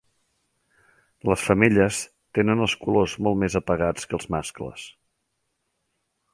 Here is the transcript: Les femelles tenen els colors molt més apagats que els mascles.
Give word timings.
Les 1.31 1.43
femelles 1.49 1.99
tenen 2.39 2.65
els 2.67 2.75
colors 2.87 3.15
molt 3.27 3.39
més 3.45 3.61
apagats 3.63 4.09
que 4.09 4.21
els 4.21 4.29
mascles. 4.37 4.91